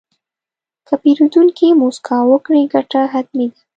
که 0.87 0.93
پیرودونکی 1.01 1.67
موسکا 1.81 2.17
وکړي، 2.27 2.61
ګټه 2.73 3.01
حتمي 3.13 3.47
ده. 3.51 3.59